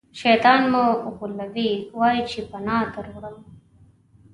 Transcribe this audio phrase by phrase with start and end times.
[0.19, 0.83] شیطان مو
[1.15, 3.37] غولوي ووایئ چې پناه دروړم.